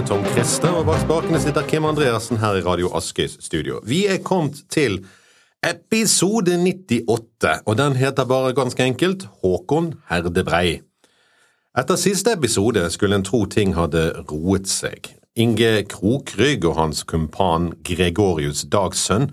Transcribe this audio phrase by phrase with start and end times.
[0.00, 3.80] er Tom Christer, og bak spakene sitter Kim Andreassen her i Radio Askøys studio.
[3.84, 5.02] Vi er kommet til
[5.66, 10.80] episode 98, og den heter bare ganske enkelt Håkon Herdebrei.
[11.76, 15.10] Etter siste episode skulle en tro ting hadde roet seg.
[15.36, 19.28] Inge Krokrygg og hans kumpan Gregorius Dagssønn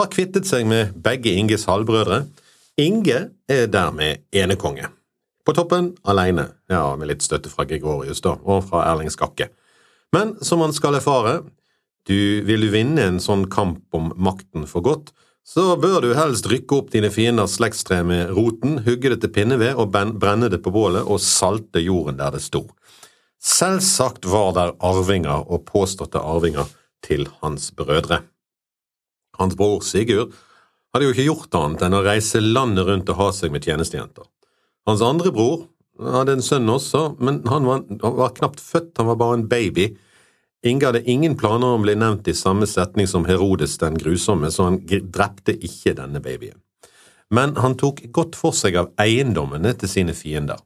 [0.00, 2.24] har kvittet seg med begge Inges halvbrødre.
[2.78, 4.90] Inge er dermed enekonge.
[5.46, 9.52] På toppen alene, ja, med litt støtte fra Gregorius da, og fra Erling Skakke.
[10.16, 11.42] Men som man skal erfare,
[12.08, 15.12] du vil du vinne en sånn kamp om makten for godt,
[15.48, 19.78] så bør du helst rykke opp dine fienders slektstre med roten, hugge det til pinneved
[19.80, 22.66] og brenne det på bålet og salte jorden der det sto.
[23.40, 26.68] Selvsagt var der arvinger og påståtte arvinger
[27.04, 28.22] til hans brødre.
[29.38, 30.34] Hans bror Sigurd
[30.92, 34.26] hadde jo ikke gjort annet enn å reise landet rundt og ha seg med tjenestejenter.
[34.88, 35.68] Hans andre bror
[35.98, 39.48] hadde en sønn også, men han var, han var, knapt født, han var bare en
[39.50, 39.88] baby.
[40.66, 44.50] Inge hadde ingen planer om å bli nevnt i samme setning som Herodes den grusomme,
[44.50, 46.58] så han drepte ikke denne babyen.
[47.34, 50.58] Men han tok godt for seg av eiendommene til sine fiender.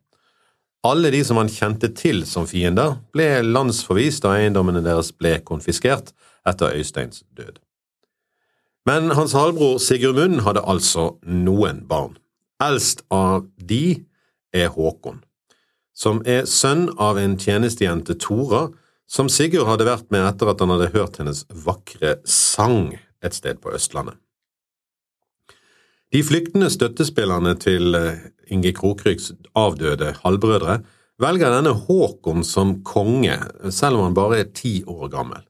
[0.87, 6.11] Alle de som han kjente til som fiender, ble landsforvist da eiendommene deres ble konfiskert
[6.49, 7.61] etter Øysteins død.
[8.87, 12.17] Men hans halvbror Sigurd Munn hadde altså noen barn.
[12.63, 14.03] Eldst av de
[14.53, 15.23] er Håkon,
[15.97, 18.69] som er sønn av en tjenestejente Tora,
[19.09, 23.61] som Sigurd hadde vært med etter at han hadde hørt hennes vakre sang et sted
[23.61, 24.17] på Østlandet.
[26.13, 30.83] De flyktende støttespillerne til eh, Inge Krokryks avdøde halvbrødre
[31.23, 33.39] velger denne Håkon som konge,
[33.73, 35.41] selv om han bare er ti år gammel,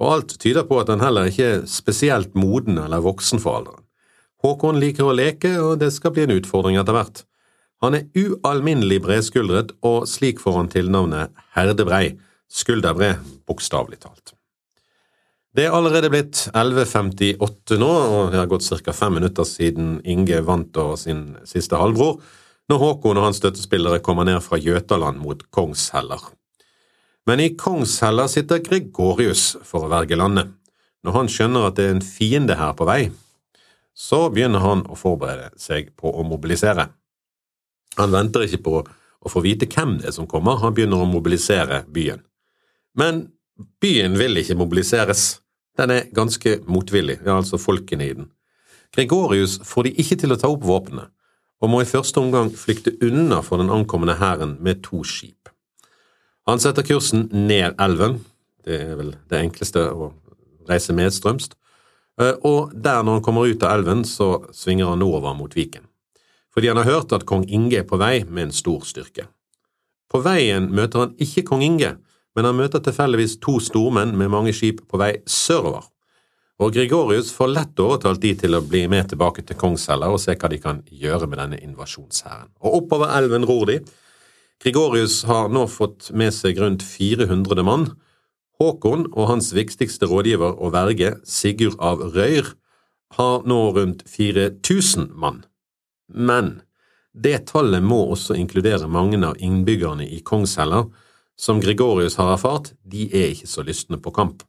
[0.00, 3.84] og alt tyder på at han heller ikke er spesielt moden eller voksen for alderen.
[4.44, 7.24] Håkon liker å leke, og det skal bli en utfordring etter hvert.
[7.84, 12.14] Han er ualminnelig bredskuldret, og slik får han tilnavnet Herdebrei,
[12.48, 14.32] skulderbred, bokstavelig talt.
[15.54, 18.92] Det er allerede blitt 11.58 nå, og det har gått ca.
[18.92, 22.18] fem minutter siden Inge vant over sin siste halvbror,
[22.72, 26.24] når Håkon og hans støttespillere kommer ned fra Jøtaland mot Kongsheller.
[27.28, 30.50] Men i Kongsheller sitter Gregorius for å verge landet.
[31.04, 33.12] Når han skjønner at det er en fiende her på vei,
[33.94, 36.88] så begynner han å forberede seg på å mobilisere.
[37.98, 38.82] Han venter ikke på
[39.24, 42.22] å få vite hvem det er som kommer, han begynner å mobilisere byen.
[42.98, 43.26] Men
[43.82, 45.40] byen vil ikke mobiliseres.
[45.78, 48.28] Den er ganske motvillig, ja, altså folkene i den.
[48.94, 51.08] Gregorius får de ikke til å ta opp våpnene,
[51.62, 55.48] og må i første omgang flykte unna for den ankommende hæren med to skip.
[56.46, 58.20] Han setter kursen ned elven,
[58.66, 60.12] det er vel det enkleste å
[60.68, 61.56] reise medstrømst,
[62.20, 65.88] eh, og der når han kommer ut av elven, så svinger han nordover mot Viken
[66.54, 69.26] fordi han har hørt at kong Inge er på vei med en stor styrke.
[70.10, 71.96] På veien møter han ikke kong Inge,
[72.34, 75.88] men han møter tilfeldigvis to stormenn med mange skip på vei sørover.
[76.62, 80.36] Og Gregorius får lett overtalt de til å bli med tilbake til Kongshella og se
[80.38, 82.52] hva de kan gjøre med denne invasjonshæren.
[82.62, 83.80] Og oppover elven ror de.
[84.62, 87.88] Gregorius har nå fått med seg rundt 400 mann.
[88.62, 92.54] Håkon og hans viktigste rådgiver og verge, Sigurd av Røyr,
[93.18, 95.42] har nå rundt 4000 mann.
[96.14, 96.62] Men
[97.14, 100.88] det tallet må også inkludere mange av innbyggerne i Kongsheller,
[101.36, 104.42] som Gregorius har erfart, de er ikke så lystne på kamp.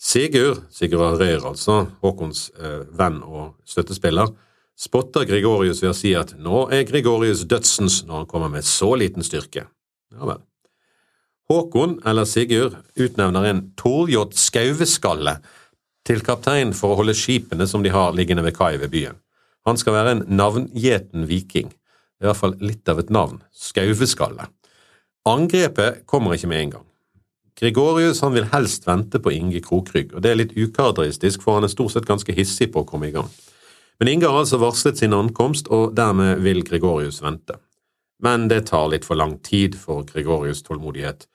[0.00, 4.32] Sigurd, Sigurd Røyr altså, Håkons eh, venn og støttespiller,
[4.76, 8.92] spotter Gregorius ved å si at nå er Gregorius dødsens når han kommer med så
[8.96, 9.64] liten styrke.
[10.12, 10.42] Ja vel.
[11.48, 15.38] Håkon, eller Sigurd, utnevner en Torjot Skauveskalle
[16.06, 19.20] til kaptein for å holde skipene som de har liggende ved kai ved byen.
[19.66, 21.72] Han skal være en navngjeten viking.
[22.22, 23.40] I hvert fall litt av et navn.
[23.52, 24.46] Skauveskalle.
[25.26, 26.86] Angrepet kommer ikke med en gang.
[27.56, 31.64] Gregorius han vil helst vente på Inge Krokrygg, og det er litt ukarakteristisk, for han
[31.64, 33.30] er stort sett ganske hissig på å komme i gang.
[33.98, 37.56] Men Inge har altså varslet sin ankomst, og dermed vil Gregorius vente.
[38.22, 41.26] Men det tar litt for lang tid for Gregorius' tålmodighet.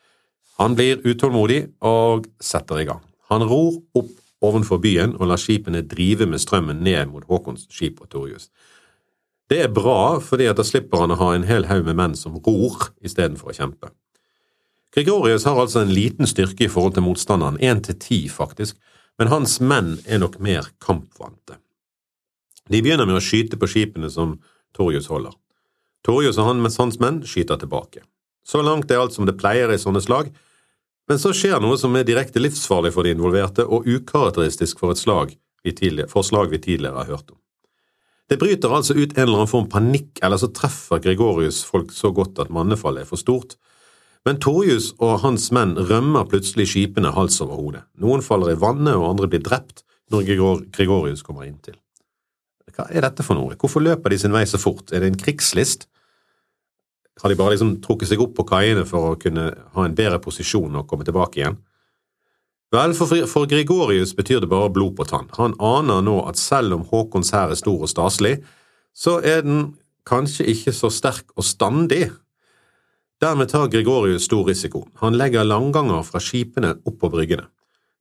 [0.61, 3.01] Han blir utålmodig og setter i gang.
[3.33, 8.01] Han ror opp ovenfor byen og lar skipene drive med strømmen ned mot Håkons skip
[8.01, 8.49] og Torjus.
[9.51, 12.37] Det er bra, fordi da slipper han å ha en hel haug med menn som
[12.39, 13.91] ror istedenfor å kjempe.
[14.95, 18.77] Gregorius har altså en liten styrke i forhold til motstanderen, én til ti faktisk,
[19.19, 21.59] men hans menn er nok mer kampvante.
[22.71, 24.37] De begynner med å skyte på skipene som
[24.75, 25.35] Torjus holder.
[26.07, 28.05] Torjus og hans menn skyter tilbake.
[28.47, 30.31] Så langt er alt som det pleier i sånne slag,
[31.11, 35.01] men så skjer noe som er direkte livsfarlig for de involverte, og ukarakteristisk for et
[35.01, 35.73] slag vi
[36.07, 37.37] for slag vi tidligere har hørt om.
[38.31, 42.13] Det bryter altså ut en eller annen form panikk, eller så treffer Gregorius folk så
[42.15, 43.57] godt at mannefallet er for stort.
[44.23, 47.83] Men Torjus og hans menn rømmer plutselig skipene hals over hode.
[47.99, 49.83] Noen faller i vannet, og andre blir drept
[50.15, 50.31] når
[50.71, 51.75] Gregorius kommer inn til.
[52.71, 53.59] Hva er dette for noe?
[53.59, 54.95] Hvorfor løper de sin vei så fort?
[54.95, 55.89] Er det en krigslist?
[57.19, 60.21] Har de bare liksom trukket seg opp på kaiene for å kunne ha en bedre
[60.23, 61.59] posisjon og komme tilbake igjen?
[62.71, 65.27] Vel, for, for Gregorius betyr det bare blod på tann.
[65.35, 68.37] Han aner nå at selv om Håkons hær er stor og staselig,
[68.95, 69.73] så er den
[70.07, 72.05] kanskje ikke så sterk og standig.
[73.21, 74.85] Dermed tar Gregorius stor risiko.
[75.03, 77.49] Han legger langganger fra skipene opp på bryggene.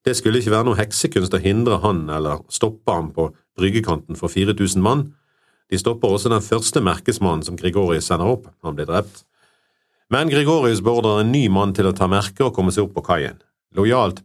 [0.07, 3.27] Det skulle ikke være noe heksekunst å hindre han eller stoppe ham på
[3.59, 5.11] bryggekanten for 4000 mann.
[5.71, 9.23] De stopper også den første merkesmannen som Gregorius sender opp, han blir drept.
[10.11, 13.07] Men Gregorius beordrer en ny mann til å ta merke og komme seg opp på
[13.07, 13.39] kaien.
[13.79, 14.25] Lojalt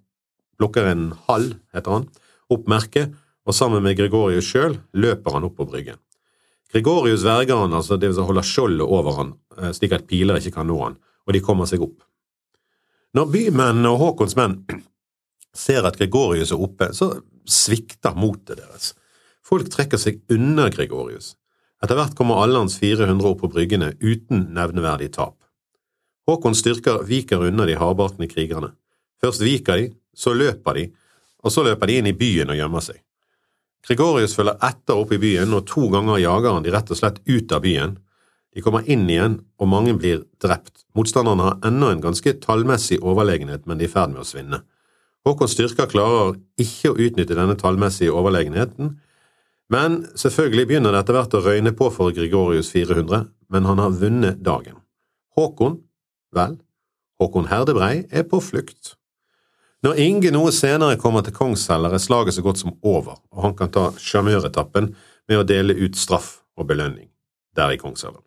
[0.58, 2.08] plukker en halv, heter han,
[2.50, 3.14] opp merket,
[3.46, 6.00] og sammen med Gregorius sjøl løper han opp på bryggen.
[6.74, 10.58] Gregorius verger han, altså vil si holder skjoldet over han, eh, slik at piler ikke
[10.58, 12.02] kan nå han, og de kommer seg opp.
[13.16, 14.58] Når bymennene og Håkons menn
[15.66, 17.14] ser at Gregorius er oppe, så
[17.46, 18.96] svikter motet deres.
[19.46, 21.36] Folk trekker seg unna Gregorius.
[21.84, 25.38] Etter hvert kommer alle hans 400 opp på bryggene uten nevneverdig tap.
[26.26, 28.72] Håkons styrker viker unna de hardbarkende krigerne.
[29.22, 30.86] Først viker de, så løper de,
[31.46, 32.98] og så løper de inn i byen og gjemmer seg.
[33.86, 37.22] Gregorius følger etter opp i byen, og to ganger jager han de rett og slett
[37.30, 38.00] ut av byen.
[38.56, 40.88] De kommer inn igjen, og mange blir drept.
[40.98, 44.64] Motstanderne har ennå en ganske tallmessig overlegenhet, men de er i ferd med å svinne.
[45.26, 48.96] Håkons styrker klarer ikke å utnytte denne tallmessige overlegenheten,
[49.74, 53.96] men selvfølgelig begynner det etter hvert å røyne på for Gregorius 400, men han har
[53.98, 54.78] vunnet dagen.
[55.36, 55.80] Håkon,
[56.36, 56.60] vel,
[57.22, 58.94] Håkon Herdebrei er på flukt.
[59.86, 63.58] Når Inge noe senere kommer til Kongsheller, er slaget så godt som over, og han
[63.58, 64.94] kan ta sjarmøretappen
[65.30, 67.10] med å dele ut straff og belønning
[67.56, 68.22] der i Kongsheller.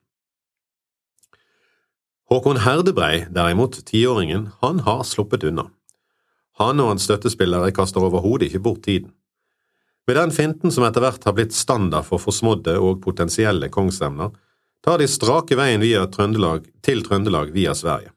[2.29, 5.69] Håkon Herdebrei, derimot, tiåringen, han har sluppet unna.
[6.61, 9.15] Han og hans støttespillere kaster overhodet ikke bort tiden.
[10.09, 14.31] Med den finten som etter hvert har blitt standard for forsmådde og potensielle kongsemner,
[14.81, 18.15] tar de strake veien Trøndelag til Trøndelag via Sverige.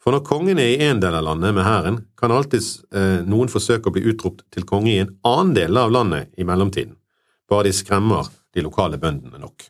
[0.00, 3.52] For når kongen er i én del av landet med hæren, kan alltids eh, noen
[3.52, 6.96] forsøke å bli utropt til konge i en annen del av landet i mellomtiden,
[7.44, 9.68] bare de skremmer de lokale bøndene nok.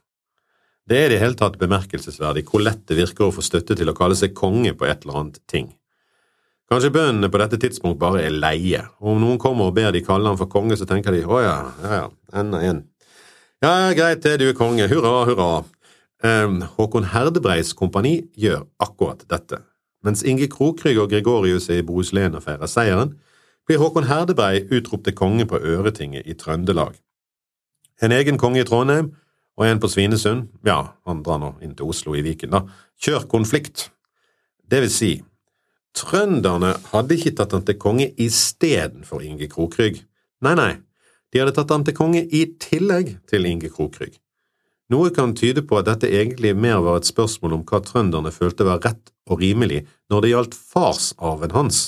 [0.87, 3.91] Det er i det hele tatt bemerkelsesverdig hvor lett det virker å få støtte til
[3.91, 5.73] å kalle seg konge på et eller annet ting.
[6.71, 10.05] Kanskje bøndene på dette tidspunkt bare er leie, og om noen kommer og ber de
[10.07, 12.05] kalle ham for konge, så tenker de å ja, ja, ja,
[12.39, 12.85] enda en.
[13.61, 15.49] Ja, greit det, du er konge, hurra, hurra.
[16.23, 19.59] Eh, Håkon Herdebreis kompani gjør akkurat dette.
[20.07, 23.17] Mens Inge Krokrygg og Gregorius er i Bohuslän og feirer seieren,
[23.67, 26.95] blir Håkon Herdebrei utropt til konge på Øretinget i Trøndelag.
[28.01, 29.11] En egen konge i Trondheim
[29.59, 32.63] og en på Svinesund, ja, han drar nå inn til Oslo i Viken, da,
[33.03, 33.91] kjør konflikt.
[34.71, 35.11] Det vil si,
[35.97, 40.03] trønderne hadde ikke tatt han til konge istedenfor Inge Krokrygg.
[40.45, 40.73] Nei, nei,
[41.33, 44.17] de hadde tatt han til konge i tillegg til Inge Krokrygg.
[44.91, 48.67] Noe kan tyde på at dette egentlig mer var et spørsmål om hva trønderne følte
[48.67, 51.79] var rett og rimelig når det gjaldt farsarven hans.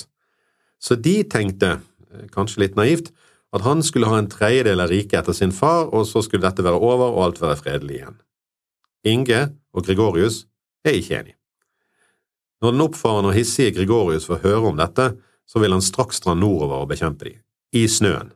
[0.79, 1.79] Så de tenkte,
[2.11, 3.11] eh, kanskje litt naivt,
[3.53, 6.63] at han skulle ha en tredjedel av riket etter sin far, og så skulle dette
[6.63, 8.17] være over og alt være fredelig igjen.
[9.03, 9.41] Inge
[9.73, 10.45] og Gregorius
[10.85, 11.37] er ikke enige.
[12.63, 15.11] Når den oppfarende og hissige Gregorius får høre om dette,
[15.45, 17.41] så vil han straks dra nordover og bekjempe dem,
[17.75, 18.31] i snøen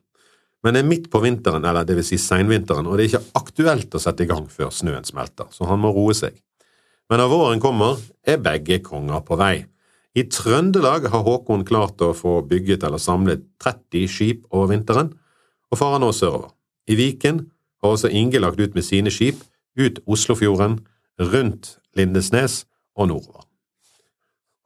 [0.68, 3.40] men det er midt på vinteren, eller det vil si seinvinteren, og det er ikke
[3.40, 6.36] aktuelt å sette i gang før snøen smelter, så han må roe seg.
[7.08, 9.54] Men når våren kommer, er begge konger på vei.
[10.18, 15.14] I Trøndelag har Håkon klart å få bygget eller samlet 30 skip over vinteren,
[15.72, 16.52] og farer nå sørover.
[16.92, 17.46] I Viken
[17.84, 19.40] har også Inge lagt ut med sine skip
[19.80, 20.82] ut Oslofjorden,
[21.18, 22.66] rundt Lindesnes
[22.98, 23.47] og nordover.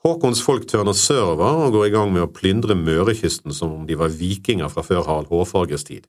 [0.01, 3.97] Håkons folk tørner sørover og går i gang med å plyndre Mørekysten som om de
[3.99, 6.07] var vikinger fra før Harald Hårfagres tid.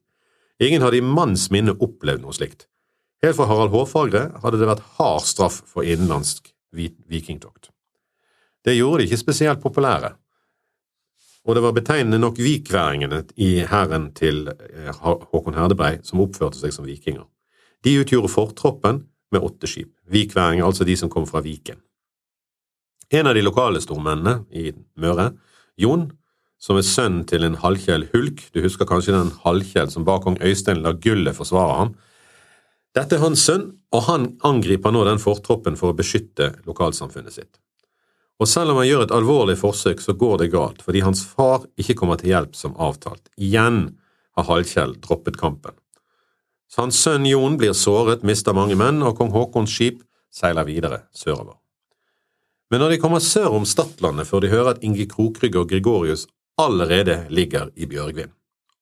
[0.63, 2.67] Ingen hadde i manns minne opplevd noe slikt.
[3.23, 7.69] Helt fra Harald Hårfagre hadde det vært hard straff for innenlandsk vikingtokt.
[8.65, 10.15] Det gjorde de ikke spesielt populære,
[11.45, 16.73] og det var betegnende nok vikværingene i hæren til eh, Håkon Herdebrei som oppførte seg
[16.75, 17.27] som vikinger.
[17.83, 19.03] De utgjorde fortroppen
[19.35, 21.81] med åtte skip, vikværinger altså de som kom fra Viken.
[23.13, 25.35] En av de lokale stormennene i Møre,
[25.77, 26.07] Jon,
[26.63, 30.39] som er sønn til en halvkjell Hulk, du husker kanskje den halvkjell som ba kong
[30.41, 31.93] Øystein la gullet forsvare ham.
[32.97, 37.61] Dette er hans sønn, og han angriper nå den fortroppen for å beskytte lokalsamfunnet sitt.
[38.41, 41.67] Og selv om han gjør et alvorlig forsøk, så går det galt, fordi hans far
[41.77, 43.29] ikke kommer til hjelp som avtalt.
[43.37, 43.91] Igjen
[44.39, 45.77] har Halvkjell droppet kampen.
[46.73, 50.01] Så hans sønn Jon blir såret, mister mange menn, og kong Haakons skip
[50.33, 51.62] seiler videre sørover.
[52.73, 56.25] Men når de kommer sør om Stadlandet, får de høre at Inge Krokrygg og Gregorius
[56.57, 58.33] allerede ligger i Bjørgvin.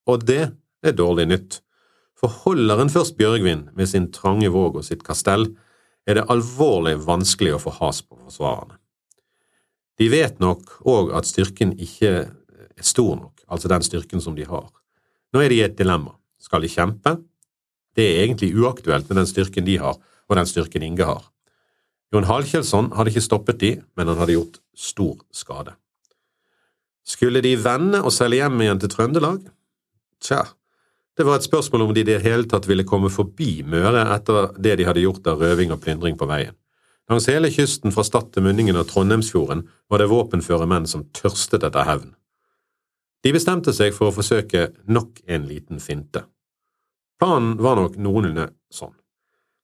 [0.07, 0.45] Og det
[0.79, 1.57] er dårlig nytt,
[2.15, 5.49] for holder en først Bjørgvin med sin trange våg og sitt kastell,
[6.07, 8.77] er det alvorlig vanskelig å få has på forsvarerne.
[9.99, 14.47] De vet nok òg at styrken ikke er stor nok, altså den styrken som de
[14.47, 14.71] har.
[15.35, 16.15] Nå er de i et dilemma.
[16.41, 17.17] Skal de kjempe?
[17.93, 21.27] Det er egentlig uaktuelt med den styrken de har, og den styrken Inge har.
[22.11, 25.77] Jon Halkjelsson hadde ikke stoppet de, men han hadde gjort stor skade.
[27.07, 29.45] Skulle de vende og seile hjem igjen til Trøndelag?
[30.21, 30.43] Tja,
[31.17, 34.51] det var et spørsmål om de i det hele tatt ville komme forbi Møre etter
[34.61, 36.55] det de hadde gjort av røving og plyndring på veien.
[37.11, 41.65] Langs hele kysten fra Stad til munningen av Trondheimsfjorden var det våpenføre menn som tørstet
[41.67, 42.13] etter hevn.
[43.21, 46.23] De bestemte seg for å forsøke nok en liten finte.
[47.21, 48.95] Planen var nok noenlunde sånn.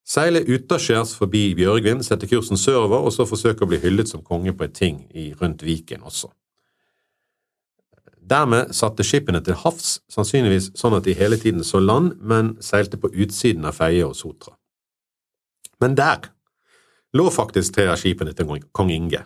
[0.08, 4.54] Seile utaskjærs forbi Bjørgvin, sette kursen sørover og så forsøke å bli hyllet som konge
[4.56, 6.30] på et ting i, rundt Viken også.
[8.28, 13.00] Dermed satte skipene til havs, sannsynligvis sånn at de hele tiden så land, men seilte
[13.00, 14.54] på utsiden av Feie og Sotra.
[15.80, 16.30] Men der
[17.16, 19.22] lå faktisk tre av skipene til kong Inge,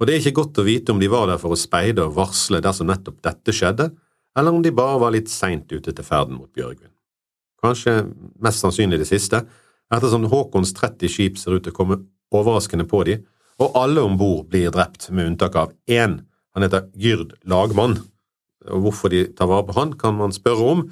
[0.00, 2.16] og det er ikke godt å vite om de var der for å speide og
[2.16, 3.92] varsle dersom nettopp dette skjedde,
[4.36, 6.92] eller om de bare var litt seint ute til ferden mot Bjørgvin.
[7.62, 8.00] Kanskje
[8.42, 9.44] mest sannsynlig det siste,
[9.92, 12.00] ettersom Håkons 30 skip ser ut til å komme
[12.32, 13.18] overraskende på de,
[13.60, 16.22] og alle om bord blir drept, med unntak av én.
[16.56, 17.98] Han heter Gyrd Lagmann.
[18.70, 20.84] Og hvorfor de tar vare på han, kan man spørre om.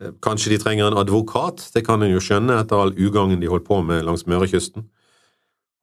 [0.00, 3.50] Eh, kanskje de trenger en advokat, det kan en jo skjønne etter all ugangen de
[3.50, 4.86] holdt på med langs Mørekysten.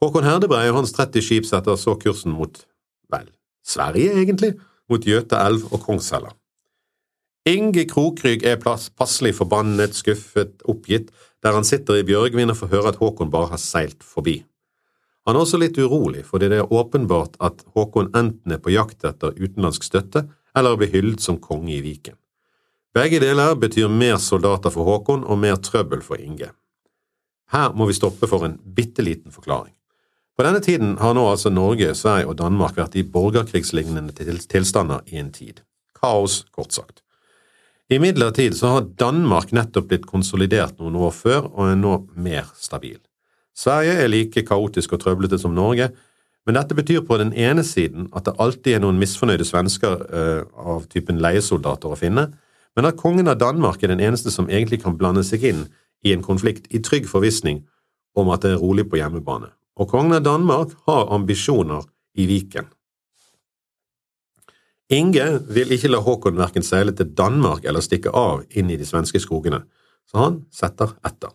[0.03, 2.65] Håkon Herdebrei og hans 30 skip setter så kursen mot,
[3.12, 3.29] vel,
[3.65, 4.53] Sverige, egentlig,
[4.91, 6.34] mot Gjøtaelv og Kongshella.
[7.50, 11.10] Inge Krokrygg er passelig forbannet, skuffet, oppgitt,
[11.44, 14.40] der han sitter i Bjørgvin og får høre at Håkon bare har seilt forbi.
[15.28, 19.06] Han er også litt urolig, fordi det er åpenbart at Håkon enten er på jakt
[19.08, 22.18] etter utenlandsk støtte eller blir hyllet som konge i Viken.
[22.94, 26.52] Begge deler betyr mer soldater for Håkon og mer trøbbel for Inge.
[27.54, 29.74] Her må vi stoppe for en bitte liten forklaring.
[30.38, 34.14] På denne tiden har nå altså Norge, Sverige og Danmark vært i borgerkrigslignende
[34.50, 35.62] tilstander i en tid.
[35.98, 37.03] Kaos, kort sagt.
[37.92, 43.00] Imidlertid så har Danmark nettopp blitt konsolidert noen år før og er nå mer stabil.
[43.54, 45.92] Sverige er like kaotisk og trøblete som Norge,
[46.46, 50.42] men dette betyr på den ene siden at det alltid er noen misfornøyde svensker uh,
[50.60, 52.32] av typen leiesoldater å finne,
[52.74, 55.66] men at kongen av Danmark er den eneste som egentlig kan blande seg inn
[56.04, 57.62] i en konflikt i trygg forvissning
[58.18, 59.52] om at det er rolig på hjemmebane.
[59.80, 61.86] Og kongen av Danmark har ambisjoner
[62.18, 62.68] i Viken.
[64.94, 68.86] Inge vil ikke la Håkon verken seile til Danmark eller stikke av inn i de
[68.86, 69.64] svenske skogene,
[70.06, 71.32] så han setter etter.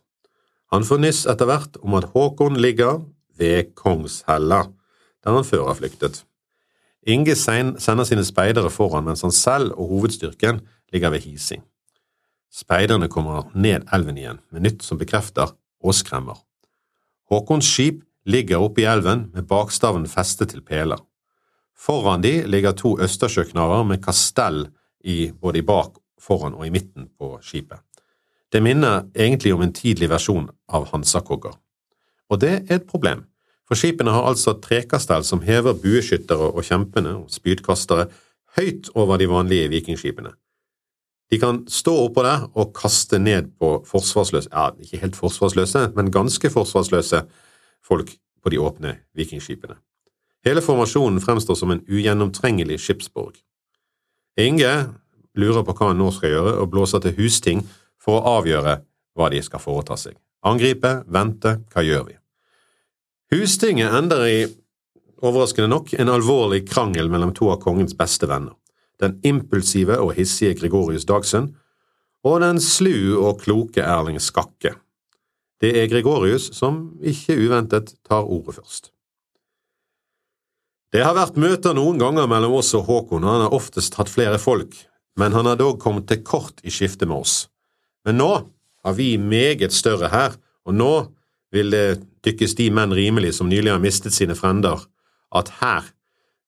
[0.71, 3.01] Han får nyss etter hvert om at Håkon ligger
[3.41, 4.67] ved Kongshella,
[5.25, 6.23] der han før har flyktet.
[7.09, 10.61] Inge sender sine speidere foran, mens han selv og hovedstyrken
[10.93, 11.65] ligger ved Hising.
[12.53, 16.37] Speiderne kommer ned elven igjen, med nytt som bekrefter og skremmer.
[17.33, 21.01] Håkons skip ligger oppe i elven med bakstaven festet til peler.
[21.79, 24.67] Foran de ligger to østersjøknarer med kastell
[25.05, 27.79] i både i bak, foran og i midten på skipet.
[28.53, 31.55] Det minner egentlig om en tidlig versjon av hansakogger.
[32.29, 33.27] Og det er et problem,
[33.69, 38.09] for skipene har altså trekastell som hever bueskyttere og kjempene og spydkastere
[38.57, 40.33] høyt over de vanlige vikingskipene.
[41.29, 46.13] De kan stå oppå der og kaste ned på forsvarsløse, ja, ikke helt forsvarsløse, men
[46.13, 47.21] ganske forsvarsløse
[47.85, 49.77] folk på de åpne vikingskipene.
[50.49, 53.35] Hele formasjonen fremstår som en ugjennomtrengelig skipsborg.
[54.41, 54.71] Inge
[55.37, 57.61] lurer på hva han nå skal gjøre, og blåser til husting
[58.01, 58.79] for å avgjøre
[59.19, 60.17] hva de skal foreta seg.
[60.49, 62.17] Angripe, vente, hva gjør vi?
[63.35, 64.39] Hustinget ender i,
[65.21, 68.57] overraskende nok, en alvorlig krangel mellom to av kongens beste venner,
[69.03, 71.53] den impulsive og hissige Gregorius Dagsund
[72.25, 74.79] og den slu og kloke Erling Skakke.
[75.61, 78.95] Det er Gregorius som, ikke uventet, tar ordet først.
[80.89, 84.09] Det har vært møter noen ganger mellom oss og Håkon, og han har oftest hatt
[84.09, 84.73] flere folk,
[85.21, 87.35] men han har dog kommet til kort i skiftet med oss.
[88.09, 88.31] Men nå
[88.87, 90.93] har vi meget større her, og nå
[91.53, 94.81] vil det dykkes de menn rimelig som nylig har mistet sine frender,
[95.37, 95.91] at her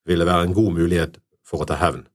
[0.08, 2.06] vil det være en god mulighet for å ta hevn.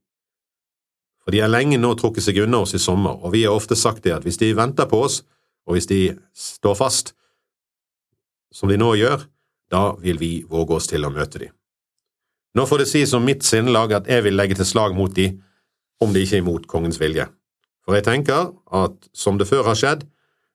[1.22, 3.78] For de har lenge nå trukket seg unna oss i sommer, og vi har ofte
[3.78, 5.20] sagt det at hvis de venter på oss,
[5.66, 6.00] og hvis de
[6.34, 7.14] står fast,
[8.54, 9.28] som de nå gjør,
[9.70, 11.54] da vil vi våge oss til å møte dem.
[12.56, 15.28] Nå får det sies om mitt sinnelag at jeg vil legge til slag mot de,
[16.00, 17.26] om det ikke er imot kongens vilje.
[17.84, 20.06] For jeg tenker at som det før har skjedd,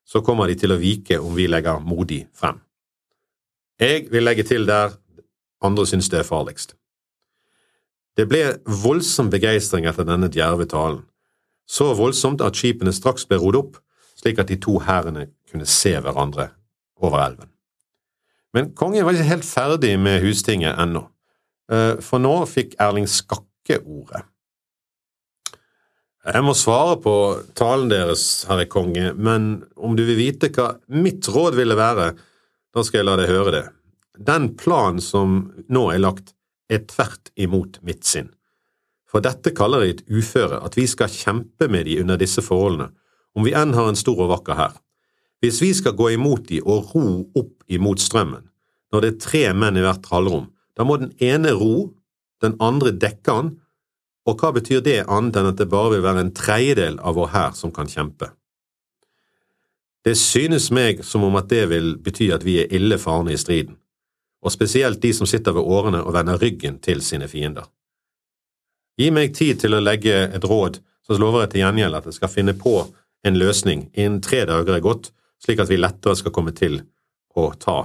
[0.05, 2.57] så kommer de til å vike om vi legger modig frem.
[3.79, 4.97] Jeg vil legge til der
[5.61, 6.73] andre syns det er farligst.
[8.17, 11.05] Det ble voldsom begeistring etter denne djerve talen,
[11.69, 13.77] så voldsomt at skipene straks ble rodd opp,
[14.19, 16.49] slik at de to hærene kunne se hverandre
[16.99, 17.47] over elven.
[18.51, 21.05] Men kongen var ikke helt ferdig med hustinget ennå,
[21.71, 24.25] for nå fikk Erling Skakke ordet.
[26.21, 27.13] Jeg må svare på
[27.57, 32.11] talen deres, herre konge, men om du vil vite hva mitt råd ville være,
[32.75, 33.63] da skal jeg la deg høre det.
[34.21, 35.39] Den planen som
[35.71, 36.35] nå er lagt,
[36.69, 38.29] er tvert imot mitt sinn.
[39.09, 42.91] For dette kaller de et uføre, at vi skal kjempe med de under disse forholdene,
[43.35, 44.77] om vi enn har en stor og vakker hær.
[45.41, 48.45] Hvis vi skal gå imot de og ro opp imot strømmen,
[48.93, 51.91] når det er tre menn i hvert halvrom, da må den ene ro,
[52.41, 53.51] den andre dekke han,
[54.29, 57.31] og hva betyr det annet enn at det bare vil være en tredjedel av vår
[57.33, 58.31] hær som kan kjempe?
[60.05, 63.41] Det synes meg som om at det vil bety at vi er ille farne i
[63.41, 63.75] striden,
[64.41, 67.67] og spesielt de som sitter ved årene og vender ryggen til sine fiender.
[68.97, 72.17] Gi meg tid til å legge et råd, så lover jeg til gjengjeld at jeg
[72.17, 72.75] skal finne på
[73.25, 75.11] en løsning innen tre dager er gått,
[75.41, 76.81] slik at vi lettere skal komme til
[77.37, 77.79] å ta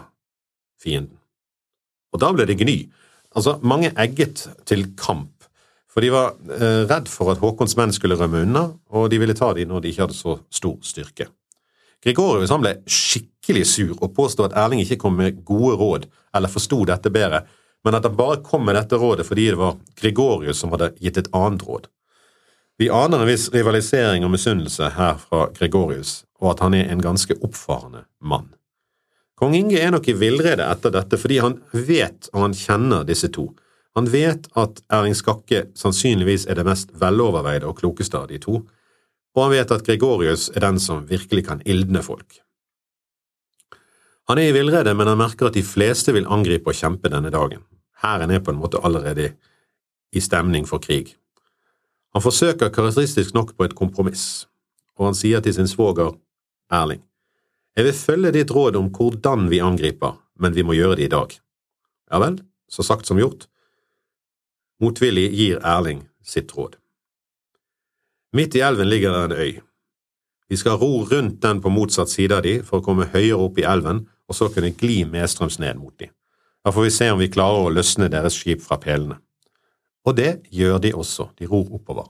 [0.80, 1.16] fienden.
[2.16, 2.78] Og da ble det gny.
[3.36, 5.32] Altså, mange egget til kamp,
[5.92, 9.36] for de var eh, redd for at Håkons menn skulle rømme unna, og de ville
[9.36, 11.28] ta dem når de ikke hadde så stor styrke.
[12.04, 16.82] Gregorius ble skikkelig sur og påstod at Erling ikke kom med gode råd eller forsto
[16.88, 17.42] dette bedre,
[17.84, 21.20] men at han bare kom med dette rådet fordi det var Gregorius som hadde gitt
[21.20, 21.88] et annet råd.
[22.76, 27.00] Vi aner en viss rivalisering og misunnelse her fra Gregorius, og at han er en
[27.04, 28.52] ganske oppfarende mann.
[29.36, 33.28] Kong Inge er nok i villrede etter dette fordi han vet og han kjenner disse
[33.32, 33.50] to.
[33.96, 38.62] Han vet at Erling Skakke sannsynligvis er det mest veloverveide og klokeste av de to,
[39.36, 42.40] og han vet at Gregorius er den som virkelig kan ildne folk.
[44.28, 47.30] Han er i villrede, men han merker at de fleste vil angripe og kjempe denne
[47.30, 47.62] dagen.
[48.02, 49.30] Hæren er på en måte allerede
[50.12, 51.14] i stemning for krig.
[52.16, 54.46] Han forsøker karakteristisk nok på et kompromiss,
[54.96, 56.16] og han sier til sin svoger
[56.72, 57.04] Erling,
[57.76, 61.12] jeg vil følge ditt råd om hvordan vi angriper, men vi må gjøre det i
[61.12, 61.36] dag.
[62.10, 63.46] Ja vel, så sagt som gjort.
[64.80, 66.76] Motvillig gir Erling sitt råd.
[68.36, 69.60] Midt i elven ligger det en øy.
[70.48, 73.58] Vi skal ro rundt den på motsatt side av de for å komme høyere opp
[73.58, 76.10] i elven og så kunne gli medstrøms ned mot de.
[76.66, 79.20] Da får vi se om vi klarer å løsne deres skip fra pelene.
[80.06, 82.08] Og det gjør de også, de ror oppover.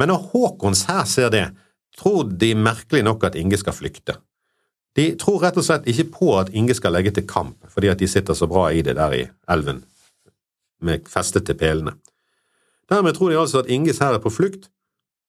[0.00, 1.46] Men når Håkons hær ser det,
[1.96, 4.18] tror de merkelig nok at Inge skal flykte.
[4.96, 8.00] De tror rett og slett ikke på at Inge skal legge til kamp fordi at
[8.00, 9.82] de sitter så bra i det der i elven,
[10.80, 11.98] med festet til pelene.
[12.88, 14.70] Dermed tror de altså at Inges hær er på flukt,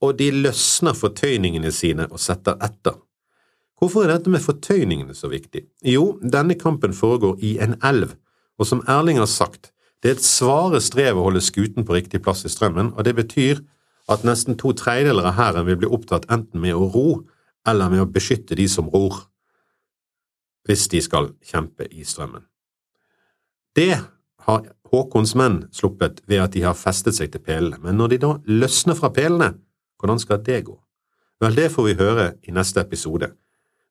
[0.01, 2.95] og de løsner fortøyningene sine og setter etter.
[3.77, 5.65] Hvorfor er dette med fortøyningene så viktig?
[5.85, 8.13] Jo, denne kampen foregår i en elv,
[8.57, 12.21] og som Erling har sagt, det er et svare strev å holde skuten på riktig
[12.25, 13.61] plass i strømmen, og det betyr
[14.09, 17.07] at nesten to tredjedeler av hæren vil bli opptatt enten med å ro
[17.67, 19.25] eller med å beskytte de som ror
[20.67, 22.43] hvis de skal kjempe i strømmen.
[23.75, 23.93] Det
[24.47, 28.19] har Håkons menn sluppet ved at de har festet seg til pelene, men når de
[28.23, 29.53] da løsner fra pelene,
[29.99, 30.77] hvordan skal det gå?
[31.43, 33.29] Vel, det får vi høre i neste episode.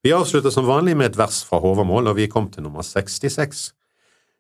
[0.03, 3.73] Vi avslutter som vanlig med et vers fra Håvamål, og vi kom til nummer 66.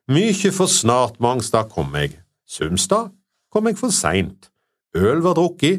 [0.08, 3.10] Mykje for snart Mangstad kom eg, Sumstad
[3.52, 4.50] kom eg for seint,
[4.94, 5.72] øl var drukki,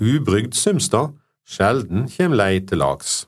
[0.00, 1.12] ubrygd Sumstad,
[1.46, 3.26] sjelden kjem lei til lags.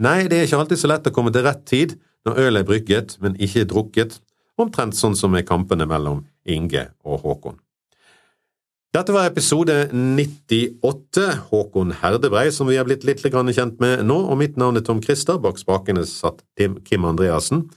[0.00, 1.90] Nei, det er ikke alltid så lett å komme til rett tid
[2.24, 4.20] når øl er brygget, men ikke drukket,
[4.60, 7.56] omtrent sånn som med kampene mellom Inge og Håkon.
[8.90, 14.34] Dette var episode 98, Håkon Herdebrei, som vi har blitt litt kjent med nå, og
[14.40, 17.70] mitt navn er Tom Christer, bak spakene satt Kim Andreassen.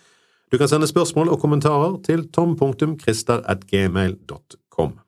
[0.49, 5.02] Du kan sende spørsmål og kommentarer til tom.christer.gmail.com.